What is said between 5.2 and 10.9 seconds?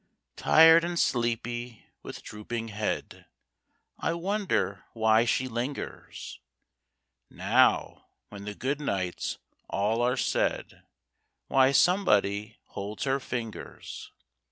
she lingers; Now, when the good nights all are said,